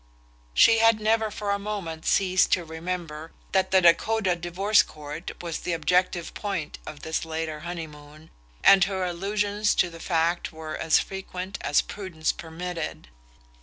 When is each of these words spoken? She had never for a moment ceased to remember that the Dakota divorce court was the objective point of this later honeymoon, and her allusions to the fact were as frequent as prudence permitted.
She 0.55 0.79
had 0.79 0.99
never 0.99 1.29
for 1.29 1.51
a 1.51 1.59
moment 1.59 2.07
ceased 2.07 2.51
to 2.53 2.65
remember 2.65 3.33
that 3.51 3.69
the 3.69 3.81
Dakota 3.81 4.35
divorce 4.35 4.81
court 4.81 5.43
was 5.43 5.59
the 5.59 5.73
objective 5.73 6.33
point 6.33 6.79
of 6.87 7.01
this 7.03 7.23
later 7.23 7.59
honeymoon, 7.59 8.31
and 8.63 8.83
her 8.85 9.03
allusions 9.05 9.75
to 9.75 9.91
the 9.91 9.99
fact 9.99 10.51
were 10.51 10.75
as 10.75 10.97
frequent 10.97 11.59
as 11.61 11.81
prudence 11.81 12.31
permitted. 12.31 13.09